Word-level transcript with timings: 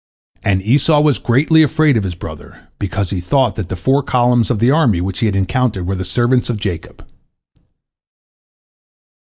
And 0.41 0.63
Esau 0.63 0.99
was 1.01 1.19
greatly 1.19 1.61
afraid 1.61 1.95
of 1.95 2.03
his 2.03 2.15
brother, 2.15 2.69
because 2.79 3.11
he 3.11 3.21
thought 3.21 3.55
that 3.55 3.69
the 3.69 3.75
four 3.75 4.01
columns 4.01 4.49
of 4.49 4.57
the 4.57 4.71
army 4.71 4.99
which 4.99 5.19
he 5.19 5.27
had 5.27 5.35
encountered 5.35 5.85
were 5.85 5.93
the 5.95 6.03
servants 6.03 6.49
of 6.49 6.57
Jacob. 6.59 7.05